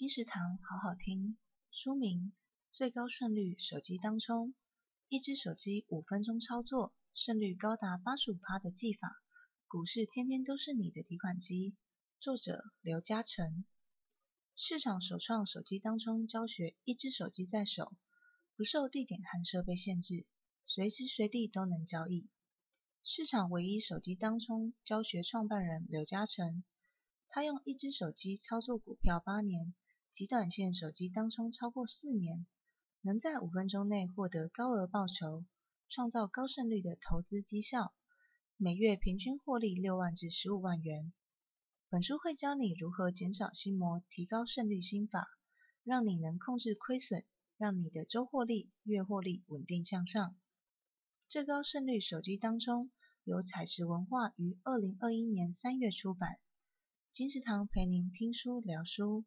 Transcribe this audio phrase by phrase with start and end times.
[0.00, 1.36] 金石堂好好听，
[1.70, 2.32] 书名：
[2.70, 4.54] 最高胜率手机当冲，
[5.10, 9.12] 一支手机五分钟操作，胜率高达八十五趴的技法，
[9.68, 11.76] 股市天天都是你的提款机。
[12.18, 13.66] 作者：刘嘉诚。
[14.56, 17.92] 市场首创手机当冲教学，一支手机在手，
[18.56, 20.24] 不受地点和设备限制，
[20.64, 22.26] 随时随地都能交易。
[23.04, 26.64] 市场唯一手机当冲教学创办人刘嘉诚，
[27.28, 29.74] 他用一支手机操作股票八年。
[30.12, 32.44] 极短线手机当冲超过四年，
[33.00, 35.44] 能在五分钟内获得高额报酬，
[35.88, 37.94] 创造高胜率的投资绩效，
[38.56, 41.12] 每月平均获利六万至十五万元。
[41.88, 45.26] 本书会教你如何减少心魔，提高胜率心法，
[45.84, 47.24] 让你能控制亏损，
[47.56, 50.36] 让你的周获利、月获利稳定向上。
[51.28, 52.90] 最高胜率手机当冲
[53.22, 56.38] 由采石文化于二零二一年三月出版。
[57.12, 59.24] 金石堂陪您听书聊书。